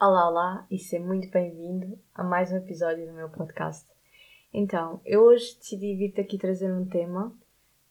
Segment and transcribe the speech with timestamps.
[0.00, 3.84] Olá, olá e seja muito bem-vindo a mais um episódio do meu podcast.
[4.54, 7.36] Então, eu hoje decidi vir-te aqui trazer um tema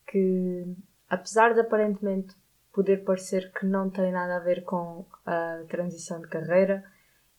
[0.09, 0.73] que,
[1.09, 2.33] apesar de aparentemente
[2.71, 6.81] poder parecer que não tem nada a ver com a transição de carreira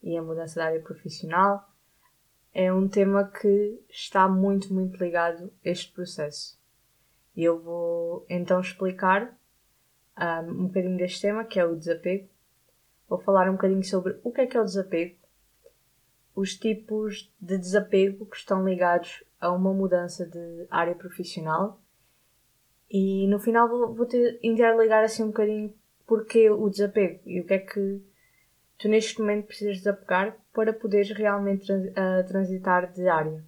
[0.03, 1.67] e a mudança de área profissional,
[2.53, 6.61] é um tema que está muito, muito ligado a este processo.
[7.35, 9.35] E eu vou então explicar
[10.47, 12.29] um, um bocadinho deste tema, que é o desapego,
[13.09, 15.17] vou falar um bocadinho sobre o que é que é o desapego,
[16.35, 21.81] os tipos de desapego que estão ligados a uma mudança de área profissional
[22.91, 25.75] e no final vou, vou te interligar assim um bocadinho
[26.07, 28.03] porque o desapego e o que é que
[28.79, 33.45] tu neste momento precisas desapegar para poderes realmente uh, transitar de área.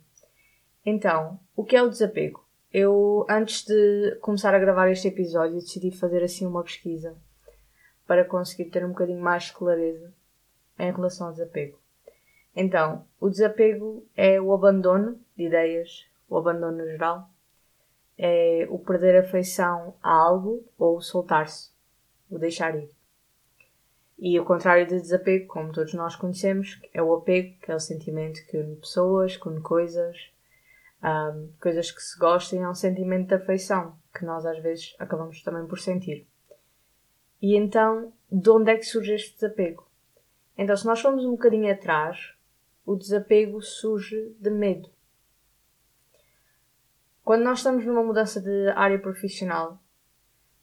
[0.85, 2.45] Então, o que é o desapego?
[2.73, 7.17] Eu, antes de começar a gravar este episódio, decidi fazer assim uma pesquisa
[8.11, 10.13] para conseguir ter um bocadinho mais de clareza
[10.77, 11.79] em relação ao desapego.
[12.57, 17.31] Então, o desapego é o abandono de ideias, o abandono no geral,
[18.19, 21.71] é o perder afeição a algo ou soltar-se,
[22.29, 22.91] o deixar ir.
[24.19, 27.79] E o contrário de desapego, como todos nós conhecemos, é o apego, que é o
[27.79, 30.17] sentimento que une pessoas, que une coisas,
[31.01, 35.45] um, coisas que se gostem, é um sentimento de afeição, que nós às vezes acabamos
[35.45, 36.27] também por sentir.
[37.41, 39.87] E então, de onde é que surge este desapego?
[40.57, 42.35] Então, se nós formos um bocadinho atrás,
[42.85, 44.91] o desapego surge de medo.
[47.25, 49.79] Quando nós estamos numa mudança de área profissional,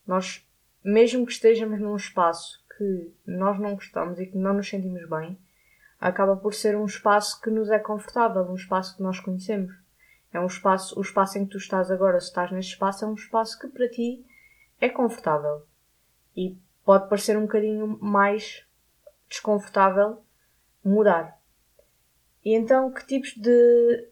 [0.06, 0.46] nós,
[0.84, 5.38] mesmo que estejamos num espaço que nós não gostamos e que não nos sentimos bem,
[6.00, 9.74] acaba por ser um espaço que nos é confortável, um espaço que nós conhecemos.
[10.32, 13.08] É um espaço, o espaço em que tu estás agora, se estás neste espaço, é
[13.08, 14.24] um espaço que para ti
[14.80, 15.66] é confortável.
[16.36, 16.56] E
[16.88, 18.66] pode parecer um bocadinho mais
[19.28, 20.22] desconfortável
[20.82, 21.38] mudar.
[22.42, 24.08] E então, que tipos de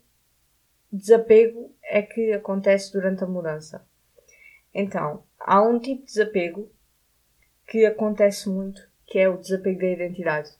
[0.92, 3.82] desapego é que acontece durante a mudança?
[4.74, 6.70] Então, há um tipo de desapego
[7.66, 10.50] que acontece muito, que é o desapego da identidade.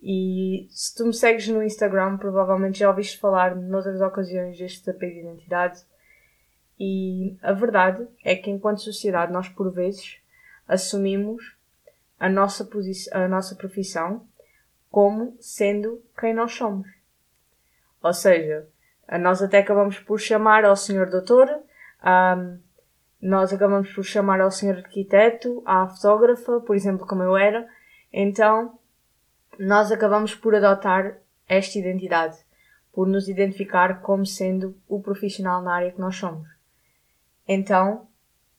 [0.00, 5.12] E se tu me segues no Instagram, provavelmente já ouviste falar noutras ocasiões deste desapego
[5.12, 5.84] de identidade.
[6.78, 10.20] E a verdade é que, enquanto sociedade, nós por vezes
[10.68, 11.56] assumimos
[12.20, 12.68] a nossa,
[13.12, 14.26] a nossa profissão
[14.90, 16.86] como sendo quem nós somos.
[18.02, 18.68] Ou seja,
[19.20, 21.48] nós até acabamos por chamar ao senhor doutor,
[22.04, 22.58] um,
[23.20, 27.66] nós acabamos por chamar ao senhor arquiteto, à fotógrafa, por exemplo, como eu era.
[28.12, 28.78] Então,
[29.58, 31.18] nós acabamos por adotar
[31.48, 32.38] esta identidade,
[32.92, 36.48] por nos identificar como sendo o profissional na área que nós somos.
[37.46, 38.06] Então,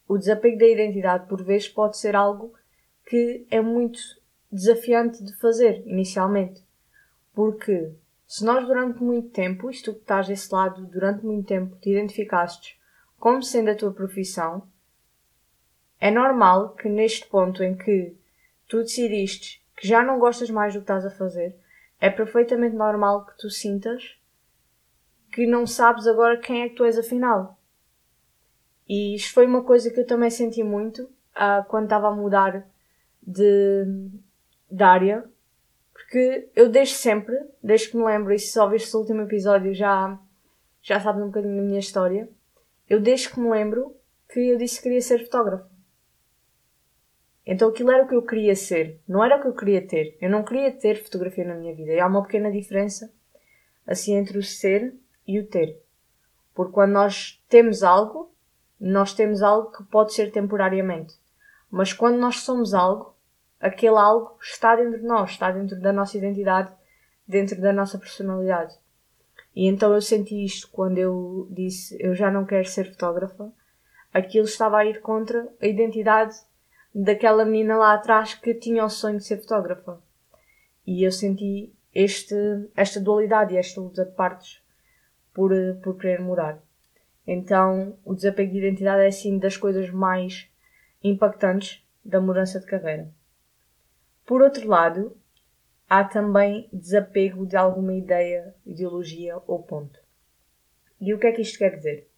[0.09, 2.51] o desapego da identidade por vezes pode ser algo
[3.05, 3.99] que é muito
[4.51, 6.65] desafiante de fazer inicialmente.
[7.31, 7.93] Porque
[8.25, 12.79] se nós durante muito tempo, isto que estás desse lado, durante muito tempo te identificaste
[13.19, 14.67] como sendo a tua profissão,
[15.99, 18.17] é normal que neste ponto em que
[18.67, 21.55] tu decidiste que já não gostas mais do que estás a fazer,
[22.01, 24.17] é perfeitamente normal que tu sintas
[25.31, 27.58] que não sabes agora quem é que tu és afinal.
[28.89, 32.67] E isto foi uma coisa que eu também senti muito uh, quando estava a mudar
[33.21, 33.85] de,
[34.69, 35.23] de área.
[35.93, 39.75] Porque eu desde sempre, desde que me lembro, e se só viste o último episódio
[39.75, 40.19] já,
[40.81, 42.27] já sabes um bocadinho da minha história,
[42.89, 43.95] eu desde que me lembro
[44.27, 45.69] que eu disse que queria ser fotógrafo.
[47.45, 50.17] Então aquilo era o que eu queria ser, não era o que eu queria ter.
[50.19, 51.93] Eu não queria ter fotografia na minha vida.
[51.93, 53.11] E há uma pequena diferença
[53.85, 54.95] assim entre o ser
[55.27, 55.79] e o ter.
[56.55, 58.31] Porque quando nós temos algo,
[58.79, 61.15] nós temos algo que pode ser temporariamente.
[61.69, 63.13] Mas quando nós somos algo,
[63.59, 66.71] aquele algo está dentro de nós, está dentro da nossa identidade,
[67.27, 68.75] dentro da nossa personalidade.
[69.55, 73.51] E então eu senti isto quando eu disse eu já não quero ser fotógrafa.
[74.13, 76.35] Aquilo estava a ir contra a identidade
[76.93, 80.01] daquela menina lá atrás que tinha o sonho de ser fotógrafa.
[80.85, 82.35] E eu senti este,
[82.75, 84.63] esta dualidade e esta luta de partes
[85.33, 85.51] por,
[85.83, 86.59] por querer mudar.
[87.31, 90.49] Então, o desapego de identidade é assim das coisas mais
[91.03, 93.13] impactantes da mudança de carreira.
[94.25, 95.15] Por outro lado,
[95.87, 99.99] há também desapego de alguma ideia, ideologia ou ponto.
[100.99, 102.09] E o que é que isto quer dizer?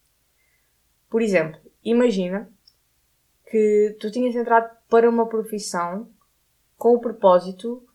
[1.10, 2.50] Por exemplo, imagina
[3.48, 6.10] que tu tinhas entrado para uma profissão
[6.78, 7.86] com o propósito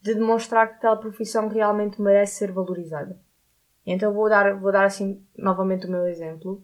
[0.00, 3.25] de demonstrar que aquela profissão realmente merece ser valorizada.
[3.86, 6.62] Então vou dar, vou dar assim novamente o meu exemplo.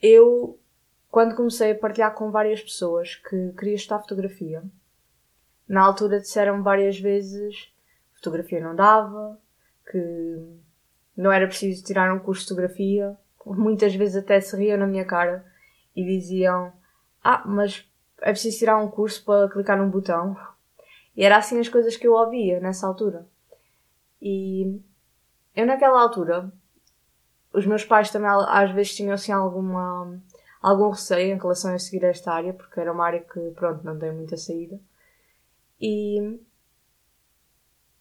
[0.00, 0.58] Eu,
[1.10, 4.64] quando comecei a partilhar com várias pessoas que queria estudar fotografia,
[5.68, 7.70] na altura disseram várias vezes
[8.14, 9.38] fotografia não dava,
[9.90, 10.58] que
[11.16, 13.16] não era preciso tirar um curso de fotografia.
[13.44, 15.44] Muitas vezes até se riam na minha cara
[15.94, 16.72] e diziam:
[17.22, 17.88] Ah, mas
[18.20, 20.36] é preciso tirar um curso para clicar num botão.
[21.16, 23.26] E era assim as coisas que eu ouvia nessa altura.
[24.20, 24.80] E
[25.56, 26.52] eu naquela altura,
[27.50, 30.22] os meus pais também às vezes tinham assim alguma,
[30.60, 33.98] algum receio em relação a seguir esta área, porque era uma área que, pronto, não
[33.98, 34.78] tem muita saída.
[35.80, 36.38] E,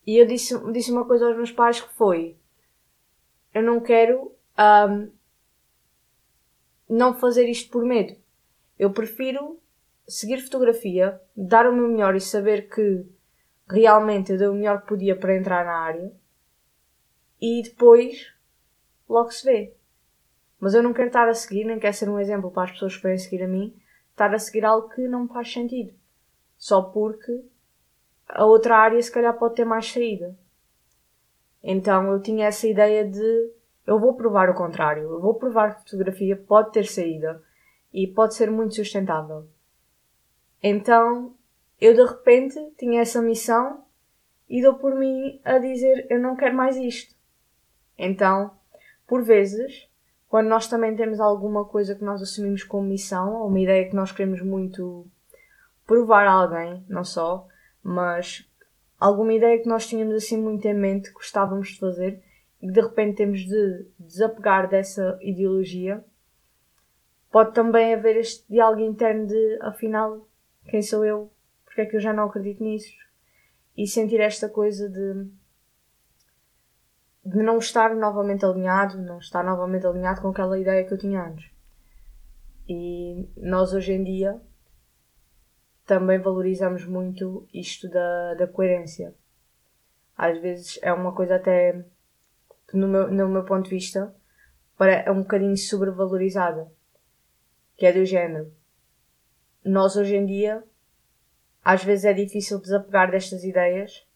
[0.05, 2.37] e eu disse, disse uma coisa aos meus pais que foi:
[3.53, 4.35] eu não quero
[4.89, 5.11] um,
[6.89, 8.17] não fazer isto por medo.
[8.77, 9.61] Eu prefiro
[10.05, 13.05] seguir fotografia, dar o meu melhor e saber que
[13.65, 16.24] realmente eu dei o melhor que podia para entrar na área
[17.45, 18.33] e depois
[19.07, 19.73] logo se vê.
[20.59, 22.97] Mas eu não quero estar a seguir, nem quero ser um exemplo para as pessoas
[22.97, 23.75] que vêm seguir a mim,
[24.09, 25.93] estar a seguir algo que não faz sentido.
[26.57, 27.45] Só porque
[28.27, 30.35] a outra área se calhar pode ter mais saída.
[31.63, 33.51] Então eu tinha essa ideia de
[33.85, 37.43] eu vou provar o contrário, eu vou provar que fotografia pode ter saída
[37.93, 39.47] e pode ser muito sustentável.
[40.63, 41.35] Então
[41.79, 43.85] eu de repente tinha essa missão
[44.49, 47.14] e dou por mim a dizer eu não quero mais isto.
[47.97, 48.51] Então,
[49.07, 49.87] por vezes,
[50.27, 53.95] quando nós também temos alguma coisa que nós assumimos como missão, ou uma ideia que
[53.95, 55.05] nós queremos muito
[55.85, 57.47] provar a alguém, não só,
[57.83, 58.49] mas
[58.99, 62.21] alguma ideia que nós tínhamos assim muito em mente, que gostávamos de fazer,
[62.61, 66.03] e de repente temos de desapegar dessa ideologia,
[67.31, 70.27] pode também haver este diálogo interno de afinal,
[70.67, 71.31] quem sou eu?
[71.63, 72.91] Porque é que eu já não acredito nisso?
[73.77, 75.27] E sentir esta coisa de
[77.25, 81.23] de não estar novamente alinhado, não estar novamente alinhado com aquela ideia que eu tinha
[81.23, 81.49] antes.
[82.69, 84.39] E nós hoje em dia
[85.85, 89.15] também valorizamos muito isto da, da coerência.
[90.15, 91.83] Às vezes é uma coisa até,
[92.71, 94.15] no meu, no meu ponto de vista,
[94.79, 96.71] é um bocadinho sobrevalorizada.
[97.75, 98.53] Que é do género.
[99.63, 100.63] Nós hoje em dia,
[101.63, 104.07] às vezes é difícil desapegar destas ideias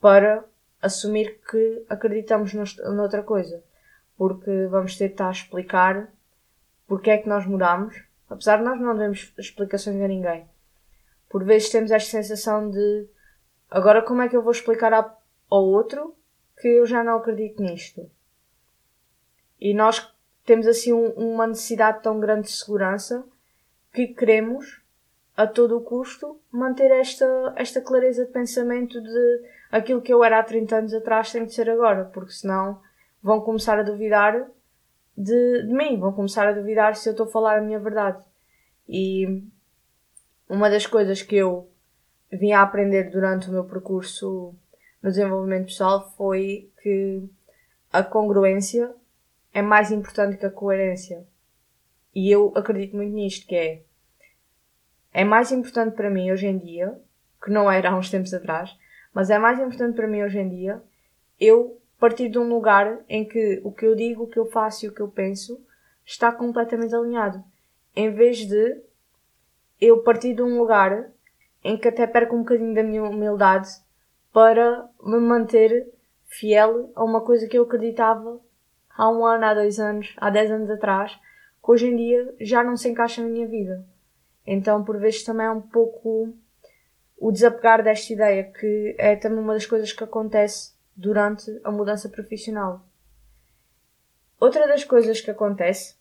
[0.00, 0.44] para
[0.80, 3.62] assumir que acreditamos noutra coisa.
[4.16, 6.08] Porque vamos ter que a explicar
[6.86, 10.48] porque é que nós mudamos, apesar de nós não demos explicações a ninguém.
[11.28, 13.06] Por vezes temos esta sensação de
[13.70, 16.16] agora como é que eu vou explicar ao outro
[16.60, 18.10] que eu já não acredito nisto.
[19.60, 20.12] E nós
[20.44, 23.24] temos assim um, uma necessidade tão grande de segurança
[23.92, 24.77] que queremos
[25.38, 30.40] a todo o custo manter esta, esta clareza de pensamento de aquilo que eu era
[30.40, 32.82] há 30 anos atrás tem de ser agora, porque senão
[33.22, 34.50] vão começar a duvidar
[35.16, 38.20] de, de mim, vão começar a duvidar se eu estou a falar a minha verdade.
[38.88, 39.44] E
[40.48, 41.70] uma das coisas que eu
[42.32, 44.56] vim a aprender durante o meu percurso
[45.00, 47.22] no desenvolvimento pessoal foi que
[47.92, 48.92] a congruência
[49.54, 51.24] é mais importante que a coerência.
[52.12, 53.82] E eu acredito muito nisto, que é
[55.18, 56.96] é mais importante para mim hoje em dia,
[57.42, 58.70] que não era há uns tempos atrás,
[59.12, 60.80] mas é mais importante para mim hoje em dia
[61.40, 64.86] eu partir de um lugar em que o que eu digo, o que eu faço
[64.86, 65.60] e o que eu penso
[66.06, 67.42] está completamente alinhado.
[67.96, 68.80] Em vez de
[69.80, 71.10] eu partir de um lugar
[71.64, 73.70] em que até perco um bocadinho da minha humildade
[74.32, 75.92] para me manter
[76.26, 78.40] fiel a uma coisa que eu acreditava
[78.96, 81.12] há um ano, há dois anos, há dez anos atrás,
[81.60, 83.84] que hoje em dia já não se encaixa na minha vida.
[84.50, 86.34] Então, por vezes, também é um pouco
[87.18, 92.08] o desapegar desta ideia, que é também uma das coisas que acontece durante a mudança
[92.08, 92.82] profissional.
[94.40, 95.96] Outra das coisas que acontece,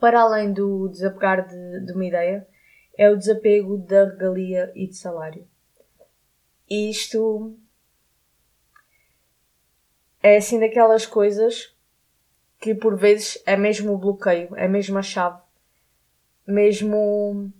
[0.00, 2.48] para além do desapegar de, de uma ideia,
[2.96, 5.46] é o desapego da regalia e de salário.
[6.70, 7.54] E isto
[10.22, 11.76] é assim daquelas coisas
[12.58, 15.41] que por vezes é mesmo o bloqueio, é mesmo a chave,
[16.46, 17.52] mesmo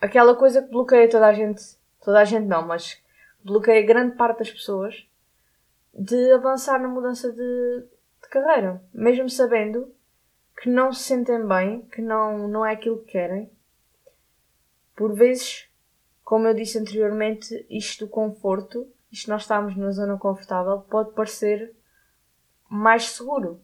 [0.00, 1.62] aquela coisa que bloqueia toda a gente,
[2.02, 3.02] toda a gente não, mas
[3.44, 5.06] bloqueia grande parte das pessoas
[5.94, 7.84] de avançar na mudança de,
[8.22, 9.94] de carreira, mesmo sabendo
[10.60, 13.50] que não se sentem bem, que não, não é aquilo que querem.
[14.94, 15.68] Por vezes,
[16.24, 21.74] como eu disse anteriormente, isto do conforto, isto nós estamos numa zona confortável, pode parecer
[22.68, 23.60] mais seguro.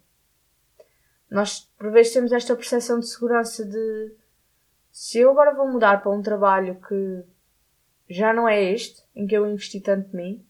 [1.31, 4.15] Nós, por vezes, temos esta percepção de segurança de
[4.91, 7.23] se eu agora vou mudar para um trabalho que
[8.09, 10.45] já não é este, em que eu investi tanto de mim,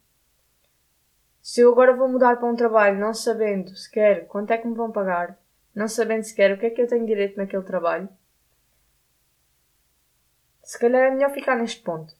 [1.43, 4.75] se eu agora vou mudar para um trabalho não sabendo sequer quanto é que me
[4.75, 5.39] vão pagar,
[5.75, 8.09] não sabendo sequer o que é que eu tenho direito naquele trabalho,
[10.63, 12.15] se calhar é melhor ficar neste ponto.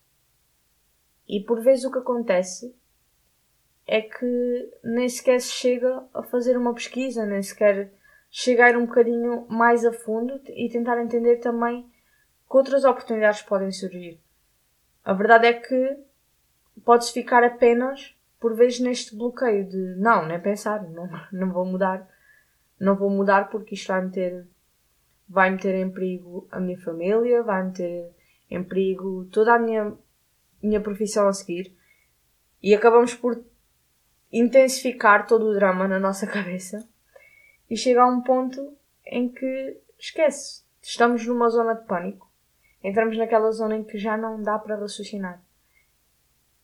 [1.29, 2.75] E por vezes o que acontece
[3.87, 7.93] é que nem sequer se chega a fazer uma pesquisa, nem sequer
[8.31, 11.83] chegar um bocadinho mais a fundo e tentar entender também
[12.49, 14.21] que outras oportunidades podem surgir.
[15.05, 15.99] A verdade é que
[16.85, 22.09] pode-se ficar apenas por vezes neste bloqueio de não, nem pensar, não, não vou mudar,
[22.79, 24.47] não vou mudar porque isto vai meter,
[25.29, 28.11] vai meter em perigo a minha família, vai meter
[28.51, 29.95] em perigo toda a minha,
[30.63, 31.75] minha profissão a seguir
[32.63, 33.43] e acabamos por
[34.33, 36.87] intensificar todo o drama na nossa cabeça
[37.71, 42.31] e chega a um ponto em que esquece, estamos numa zona de pânico,
[42.83, 45.43] entramos naquela zona em que já não dá para raciocinar.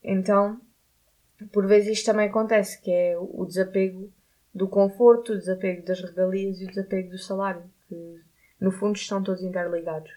[0.03, 0.61] Então,
[1.53, 4.13] por vezes isto também acontece, que é o desapego
[4.55, 8.21] do conforto, o desapego das regalias e o desapego do salário, que
[8.61, 10.13] no fundo estão todos interligados.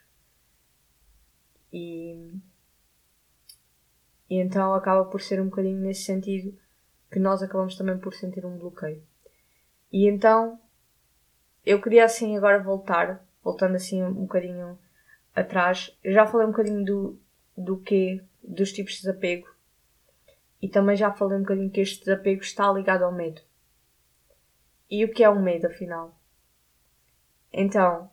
[1.72, 2.32] E,
[4.30, 6.58] e então acaba por ser um bocadinho nesse sentido
[7.12, 9.02] que nós acabamos também por sentir um bloqueio.
[9.92, 10.60] E então
[11.68, 14.80] eu queria assim agora voltar, voltando assim um bocadinho
[15.36, 15.94] atrás.
[16.02, 17.20] Eu já falei um bocadinho do,
[17.58, 19.54] do que, dos tipos de desapego
[20.62, 23.42] e também já falei um bocadinho que este desapego está ligado ao medo.
[24.90, 26.18] E o que é o medo, afinal?
[27.52, 28.10] Então,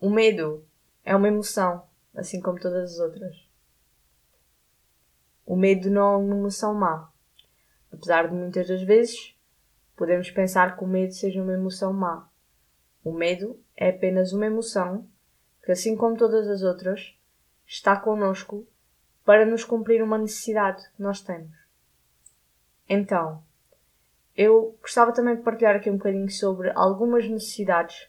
[0.00, 0.64] o medo
[1.04, 1.82] é uma emoção,
[2.14, 3.36] assim como todas as outras.
[5.44, 7.10] O medo não é uma emoção má.
[7.92, 9.36] Apesar de muitas das vezes
[9.96, 12.28] podemos pensar que o medo seja uma emoção má.
[13.04, 15.06] O medo é apenas uma emoção
[15.62, 17.14] que, assim como todas as outras,
[17.66, 18.66] está connosco
[19.24, 21.54] para nos cumprir uma necessidade que nós temos.
[22.88, 23.42] Então,
[24.36, 28.08] eu gostava também de partilhar aqui um bocadinho sobre algumas necessidades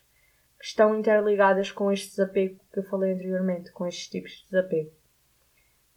[0.58, 4.92] que estão interligadas com este desapego que eu falei anteriormente, com estes tipos de desapego.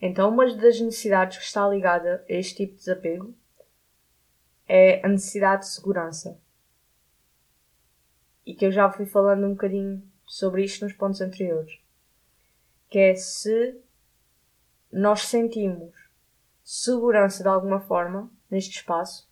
[0.00, 3.34] Então, uma das necessidades que está ligada a este tipo de desapego
[4.66, 6.38] é a necessidade de segurança.
[8.48, 11.78] E que eu já fui falando um bocadinho sobre isto nos pontos anteriores.
[12.88, 13.78] Que é se
[14.90, 15.92] nós sentimos
[16.64, 19.28] segurança de alguma forma, neste espaço.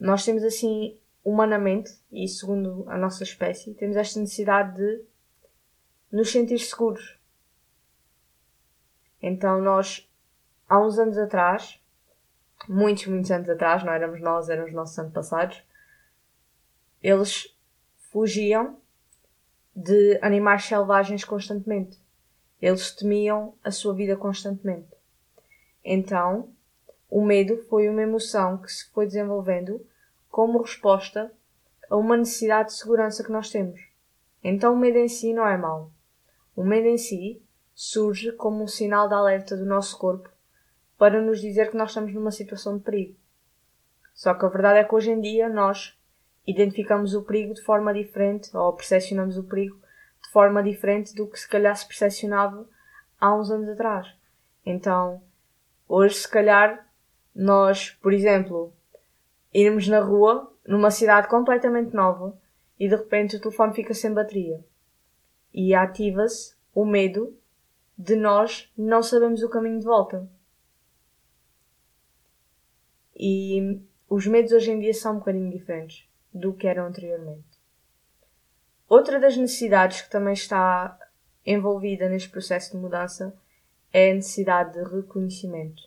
[0.00, 5.04] Nós temos assim, humanamente, e segundo a nossa espécie, temos esta necessidade de
[6.10, 7.20] nos sentir seguros.
[9.22, 10.10] Então nós,
[10.68, 11.80] há uns anos atrás,
[12.68, 15.62] muitos, muitos anos atrás, não éramos nós, eram os nossos antepassados,
[17.00, 17.56] eles
[18.10, 18.76] fugiam
[19.74, 21.98] de animais selvagens constantemente.
[22.60, 24.88] Eles temiam a sua vida constantemente.
[25.84, 26.48] Então,
[27.08, 29.84] o medo foi uma emoção que se foi desenvolvendo
[30.30, 31.32] como resposta
[31.88, 33.80] a uma necessidade de segurança que nós temos.
[34.42, 35.90] Então o medo em si não é mau.
[36.54, 37.42] O medo em si
[37.74, 40.28] surge como um sinal de alerta do nosso corpo
[40.96, 43.16] para nos dizer que nós estamos numa situação de perigo.
[44.14, 45.98] Só que a verdade é que hoje em dia nós
[46.46, 49.78] identificamos o perigo de forma diferente ou percepcionamos o perigo
[50.22, 52.68] de forma diferente do que se calhar se percepcionava
[53.18, 54.08] há uns anos atrás.
[54.64, 55.22] Então,
[55.88, 56.86] hoje se calhar
[57.34, 58.72] nós, por exemplo,
[59.52, 62.38] irmos na rua, numa cidade completamente nova,
[62.78, 64.64] e de repente o telefone fica sem bateria.
[65.52, 67.36] E ativa-se o medo
[67.96, 70.28] de nós não sabemos o caminho de volta.
[73.14, 77.60] E os medos hoje em dia são um bocadinho diferentes do que eram anteriormente.
[78.88, 80.98] Outra das necessidades que também está
[81.44, 83.34] envolvida neste processo de mudança
[83.92, 85.82] é a necessidade de reconhecimento.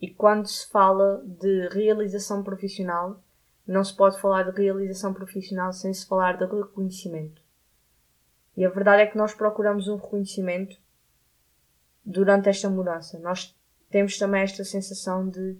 [0.00, 3.22] E quando se fala de realização profissional,
[3.66, 7.40] não se pode falar de realização profissional sem se falar de reconhecimento.
[8.56, 10.76] E a verdade é que nós procuramos um reconhecimento
[12.04, 13.18] durante esta mudança.
[13.18, 13.56] Nós
[13.90, 15.56] temos também esta sensação de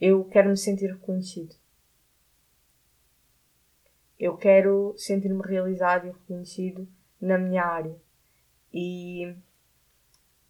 [0.00, 1.54] eu quero me sentir reconhecido.
[4.18, 6.88] Eu quero sentir-me realizado e reconhecido
[7.20, 7.96] na minha área.
[8.72, 9.34] E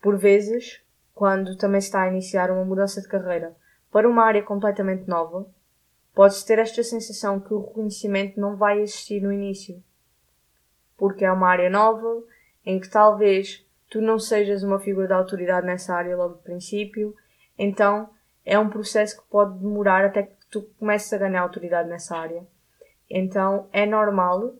[0.01, 0.83] por vezes
[1.19, 3.53] quando também se está a iniciar uma mudança de carreira
[3.91, 5.45] para uma área completamente nova,
[6.15, 9.83] pode-se ter esta sensação que o reconhecimento não vai existir no início.
[10.97, 12.23] Porque é uma área nova,
[12.65, 17.17] em que talvez tu não sejas uma figura de autoridade nessa área logo de princípio,
[17.59, 18.09] então
[18.47, 22.47] é um processo que pode demorar até que tu comeces a ganhar autoridade nessa área.
[23.11, 24.55] Então é normal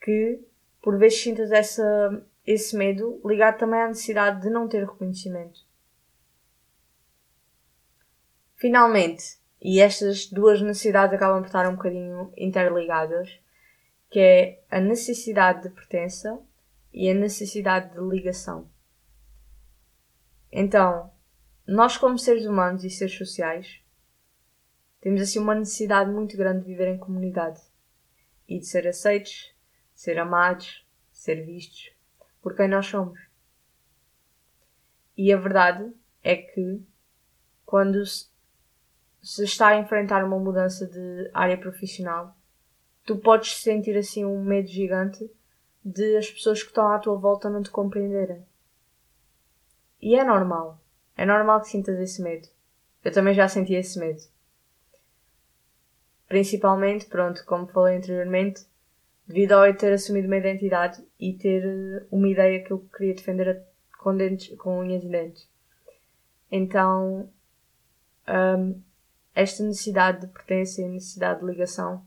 [0.00, 0.40] que
[0.80, 5.60] por vezes sintas essa, esse medo ligado também à necessidade de não ter reconhecimento.
[8.56, 13.38] Finalmente, e estas duas necessidades acabam por estar um bocadinho interligadas,
[14.08, 16.40] que é a necessidade de pertença
[16.92, 18.68] e a necessidade de ligação.
[20.50, 21.10] Então,
[21.66, 23.80] nós, como seres humanos e seres sociais,
[25.00, 27.60] temos assim uma necessidade muito grande de viver em comunidade
[28.50, 29.54] e de ser aceitos,
[29.94, 31.92] ser amados, ser vistos
[32.42, 33.18] por quem nós somos.
[35.16, 35.92] E a verdade
[36.22, 36.82] é que
[37.64, 42.36] quando se está a enfrentar uma mudança de área profissional,
[43.04, 45.30] tu podes sentir assim um medo gigante
[45.84, 48.44] de as pessoas que estão à tua volta não te compreenderem.
[50.00, 50.80] E é normal.
[51.16, 52.48] É normal que sintas esse medo.
[53.04, 54.22] Eu também já senti esse medo.
[56.30, 58.64] Principalmente, pronto, como falei anteriormente,
[59.26, 63.16] devido ao eu ter assumido uma identidade e ter eh, uma ideia que eu queria
[63.16, 63.60] defender
[63.98, 65.48] com, dentes, com unhas e dentes.
[66.48, 67.28] Então,
[68.28, 68.80] um,
[69.34, 72.04] esta necessidade de pertença e necessidade de ligação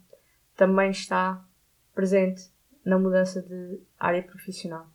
[0.55, 1.43] também está
[1.93, 2.49] presente
[2.85, 4.87] na mudança de área profissional.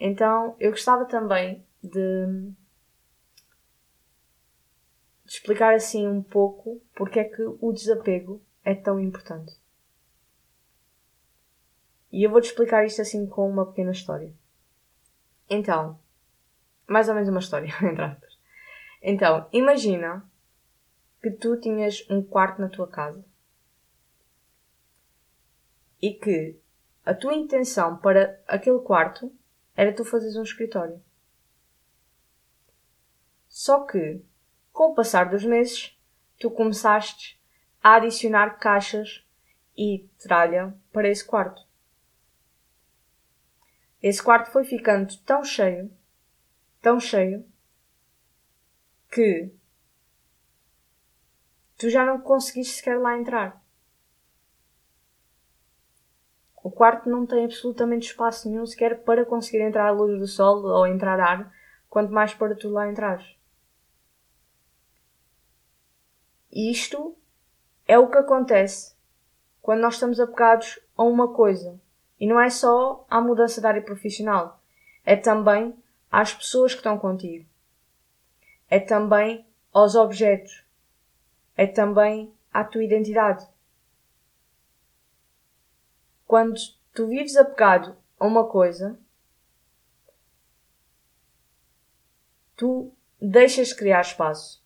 [0.00, 2.63] Então, eu gostava também de, de
[5.26, 9.52] explicar assim um pouco porque é que o desapego é tão importante.
[12.12, 14.32] E eu vou-te explicar isto assim com uma pequena história.
[15.48, 15.98] Então,
[16.86, 18.38] mais ou menos uma história, entre aspas.
[19.02, 20.24] Então, imagina
[21.22, 23.24] que tu tinhas um quarto na tua casa
[26.00, 26.58] e que
[27.04, 29.32] a tua intenção para aquele quarto
[29.76, 31.02] era tu fazeres um escritório.
[33.48, 34.22] Só que,
[34.74, 35.96] com o passar dos meses,
[36.36, 37.40] tu começaste
[37.80, 39.24] a adicionar caixas
[39.78, 41.62] e tralha para esse quarto.
[44.02, 45.90] Esse quarto foi ficando tão cheio,
[46.82, 47.46] tão cheio,
[49.12, 49.54] que
[51.78, 53.64] tu já não conseguiste sequer lá entrar.
[56.56, 60.64] O quarto não tem absolutamente espaço nenhum sequer para conseguir entrar a luz do sol
[60.64, 61.54] ou entrar ar,
[61.88, 63.33] quanto mais para tu lá entrares.
[66.54, 67.16] Isto
[67.84, 68.94] é o que acontece
[69.60, 71.80] quando nós estamos apegados a uma coisa.
[72.20, 74.62] E não é só à mudança de área profissional,
[75.04, 75.76] é também
[76.12, 77.44] às pessoas que estão contigo.
[78.70, 80.64] É também aos objetos.
[81.56, 83.46] É também à tua identidade.
[86.24, 86.54] Quando
[86.94, 88.98] tu vives apegado a uma coisa,
[92.56, 94.63] tu deixas de criar espaço.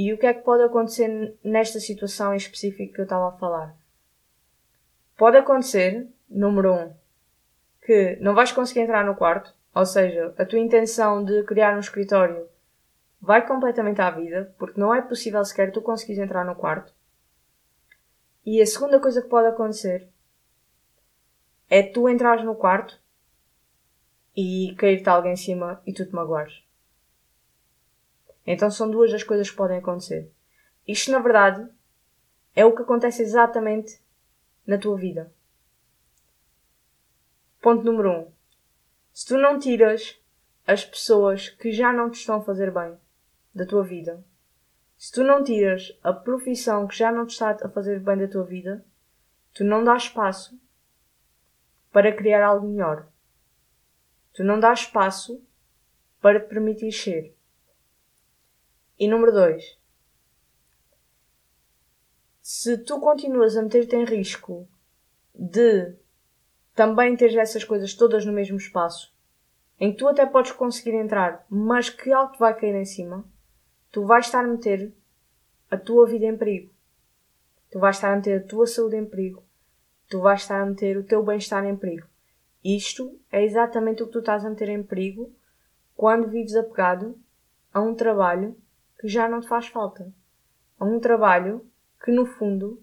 [0.00, 3.36] E o que é que pode acontecer nesta situação em específico que eu estava a
[3.36, 3.76] falar?
[5.16, 6.94] Pode acontecer, número um,
[7.82, 11.80] que não vais conseguir entrar no quarto, ou seja, a tua intenção de criar um
[11.80, 12.48] escritório
[13.20, 16.94] vai completamente à vida, porque não é possível sequer tu conseguires entrar no quarto.
[18.46, 20.08] E a segunda coisa que pode acontecer
[21.68, 23.02] é tu entrares no quarto
[24.36, 26.67] e cair-te alguém em cima e tu te magoares.
[28.50, 30.32] Então são duas das coisas que podem acontecer.
[30.86, 31.68] Isto, na verdade,
[32.56, 34.00] é o que acontece exatamente
[34.66, 35.30] na tua vida.
[37.60, 38.18] Ponto número 1.
[38.20, 38.32] Um.
[39.12, 40.18] Se tu não tiras
[40.66, 42.96] as pessoas que já não te estão a fazer bem
[43.54, 44.24] da tua vida,
[44.96, 48.28] se tu não tiras a profissão que já não te está a fazer bem da
[48.28, 48.82] tua vida,
[49.52, 50.58] tu não dás espaço
[51.92, 53.06] para criar algo melhor.
[54.32, 55.38] Tu não dás espaço
[56.22, 57.37] para te permitir ser.
[58.98, 59.78] E número 2.
[62.42, 64.66] Se tu continuas a meter-te em risco
[65.32, 65.94] de
[66.74, 69.14] também teres essas coisas todas no mesmo espaço,
[69.78, 73.24] em que tu até podes conseguir entrar, mas que algo te vai cair em cima,
[73.92, 74.92] tu vais estar a meter
[75.70, 76.72] a tua vida em perigo.
[77.70, 79.44] Tu vais estar a meter a tua saúde em perigo.
[80.08, 82.08] Tu vais estar a meter o teu bem-estar em perigo.
[82.64, 85.32] Isto é exatamente o que tu estás a meter em perigo
[85.96, 87.16] quando vives apegado
[87.72, 88.56] a um trabalho
[88.98, 90.12] que já não te faz falta.
[90.78, 91.64] A um trabalho
[92.02, 92.82] que, no fundo,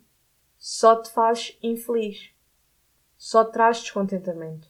[0.58, 2.32] só te faz infeliz.
[3.18, 4.70] Só traz descontentamento.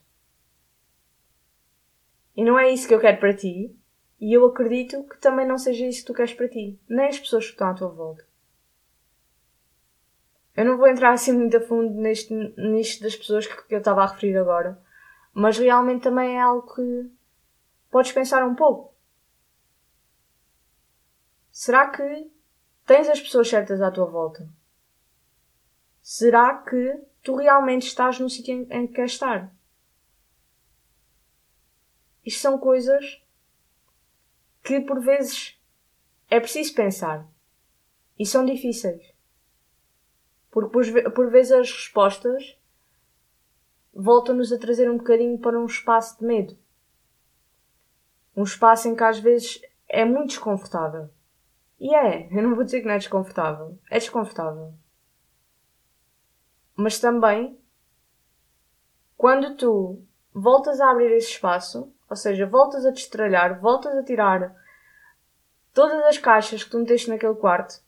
[2.36, 3.75] E não é isso que eu quero para ti,
[4.19, 7.19] e eu acredito que também não seja isso que tu queres para ti, nem as
[7.19, 8.25] pessoas que estão à tua volta.
[10.55, 13.79] Eu não vou entrar assim muito a fundo neste nisto das pessoas que, que eu
[13.79, 14.81] estava a referir agora,
[15.34, 17.12] mas realmente também é algo que
[17.91, 18.94] podes pensar um pouco.
[21.58, 22.30] Será que
[22.86, 24.46] tens as pessoas certas à tua volta?
[26.02, 29.56] Será que tu realmente estás no sítio em que queres estar?
[32.26, 33.24] Isto são coisas
[34.62, 35.58] que por vezes
[36.30, 37.26] é preciso pensar.
[38.20, 39.13] E são difíceis.
[40.52, 42.60] Porque por, vezes as respostas
[43.94, 46.58] voltam-nos a trazer um bocadinho para um espaço de medo.
[48.36, 51.14] Um espaço em que às vezes é muito desconfortável.
[51.79, 53.77] E é, eu não vou dizer que não é desconfortável.
[53.89, 54.73] É desconfortável.
[56.75, 57.59] Mas também,
[59.17, 60.01] quando tu
[60.33, 64.55] voltas a abrir esse espaço, ou seja, voltas a destralhar, voltas a tirar
[65.73, 67.83] todas as caixas que tu meteste naquele quarto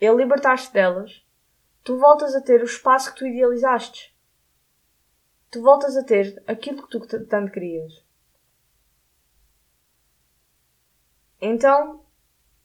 [0.00, 1.24] e a libertar-te delas,
[1.84, 4.12] tu voltas a ter o espaço que tu idealizaste.
[5.50, 8.04] Tu voltas a ter aquilo que tu tanto querias.
[11.40, 12.01] Então,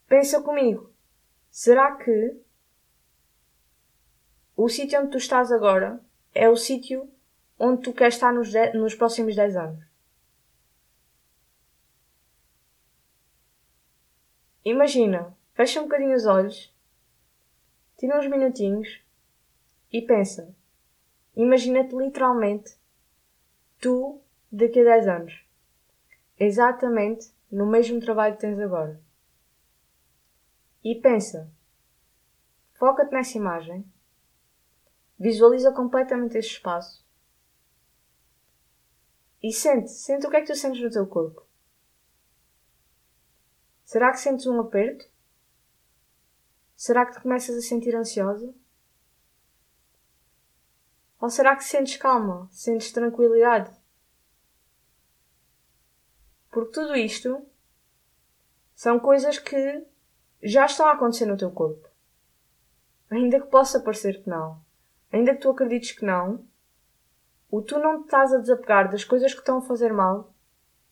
[0.07, 0.91] pensa comigo.
[1.49, 2.39] Será que
[4.55, 6.01] o sítio onde tu estás agora
[6.33, 7.09] é o sítio
[7.59, 9.85] onde tu queres estar nos, nos próximos 10 anos?
[14.63, 16.75] Imagina, fecha um bocadinho os olhos,
[17.97, 19.01] tira uns minutinhos
[19.91, 20.53] e pensa.
[21.35, 22.77] Imagina-te literalmente
[23.79, 24.19] tu
[24.51, 25.45] daqui a 10 anos.
[26.39, 29.06] Exatamente no mesmo trabalho que tens agora.
[30.83, 31.51] E pensa.
[32.73, 33.85] Foca-te nessa imagem.
[35.19, 37.05] Visualiza completamente esse espaço.
[39.41, 41.45] E sente, sente o que é que tu sentes no teu corpo.
[43.83, 45.09] Será que sentes um aperto?
[46.75, 48.53] Será que te começas a sentir ansiosa?
[51.19, 53.75] Ou será que sentes calma, sentes tranquilidade?
[56.51, 57.43] Porque tudo isto
[58.75, 59.85] são coisas que
[60.41, 61.87] já estão a acontecer no teu corpo.
[63.09, 64.59] Ainda que possa parecer que não,
[65.11, 66.45] ainda que tu acredites que não,
[67.49, 70.33] o tu não te estás a desapegar das coisas que estão a fazer mal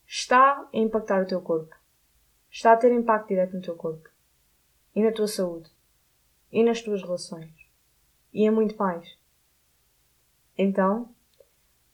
[0.06, 1.76] está a impactar o teu corpo
[2.50, 4.08] está a ter impacto direto no teu corpo
[4.94, 5.70] e na tua saúde
[6.50, 7.52] e nas tuas relações
[8.32, 9.16] e é muito mais.
[10.58, 11.08] Então,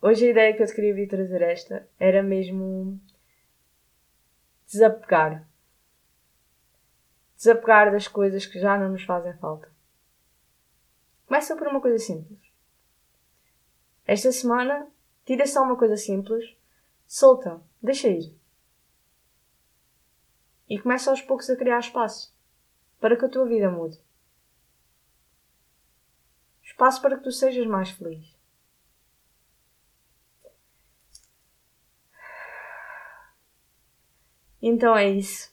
[0.01, 3.01] hoje a ideia que eu te queria vir trazer esta era mesmo
[4.67, 5.49] desapegar.
[7.43, 9.69] Desapegar das coisas que já não nos fazem falta.
[11.27, 12.39] Começa por uma coisa simples.
[14.07, 14.87] Esta semana,
[15.25, 16.57] tira só uma coisa simples,
[17.05, 18.33] solta, deixa ir
[20.69, 22.33] e começa aos poucos a criar espaço
[23.01, 24.01] para que a tua vida mude.
[26.63, 28.39] Espaço para que tu sejas mais feliz.
[34.63, 35.52] Então é isso.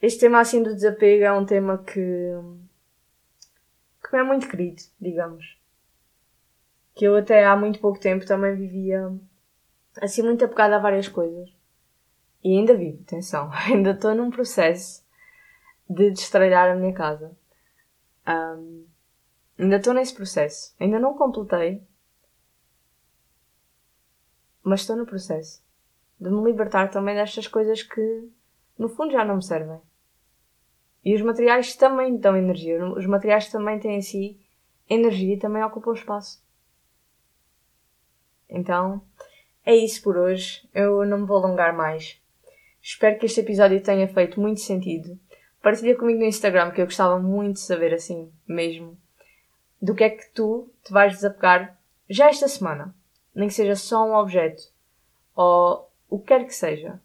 [0.00, 2.32] Este tema assim do desapego é um tema que,
[4.08, 5.58] que é muito querido, digamos.
[6.94, 9.12] Que eu até há muito pouco tempo também vivia
[10.00, 11.52] assim muito apegada a várias coisas.
[12.42, 15.04] E ainda vivo, atenção, ainda estou num processo
[15.88, 17.36] de destralhar a minha casa.
[18.26, 18.86] Um,
[19.58, 20.74] ainda estou nesse processo.
[20.78, 21.82] Ainda não completei.
[24.62, 25.62] Mas estou no processo
[26.20, 28.28] de me libertar também destas coisas que,
[28.76, 29.80] no fundo, já não me servem.
[31.08, 32.84] E os materiais também dão energia.
[32.84, 34.38] Os materiais também têm em si
[34.90, 36.44] energia e também ocupam espaço.
[38.46, 39.00] Então,
[39.64, 40.68] é isso por hoje.
[40.74, 42.20] Eu não me vou alongar mais.
[42.82, 45.18] Espero que este episódio tenha feito muito sentido.
[45.62, 48.94] Partilha comigo no Instagram que eu gostava muito de saber assim mesmo
[49.80, 52.94] do que é que tu te vais desapegar já esta semana.
[53.34, 54.62] Nem que seja só um objeto
[55.34, 57.00] ou o que quer que seja.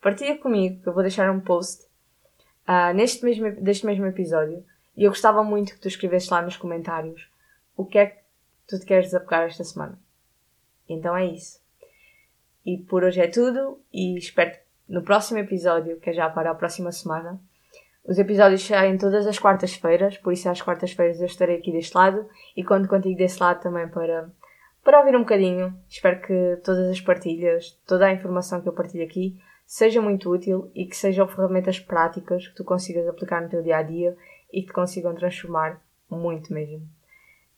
[0.00, 1.92] Partilha comigo que eu vou deixar um post
[2.68, 4.64] uh, neste mesmo, deste mesmo episódio
[4.96, 7.28] e eu gostava muito que tu escrevesses lá nos comentários
[7.76, 8.18] o que é que
[8.66, 9.98] tu te queres desapegar esta semana.
[10.88, 11.60] Então é isso.
[12.64, 14.56] E por hoje é tudo e espero
[14.88, 17.40] no próximo episódio, que é já para a próxima semana.
[18.06, 22.28] Os episódios saem todas as quartas-feiras, por isso às quartas-feiras eu estarei aqui deste lado
[22.54, 24.30] e conto contigo desse lado também para,
[24.82, 25.74] para ouvir um bocadinho.
[25.88, 30.70] Espero que todas as partilhas, toda a informação que eu partilho aqui seja muito útil
[30.74, 34.16] e que sejam ferramentas práticas que tu consigas aplicar no teu dia a dia
[34.52, 36.86] e que te consigam transformar muito mesmo.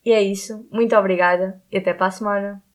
[0.03, 0.65] E é isso.
[0.71, 2.63] Muito obrigada e até para a semana.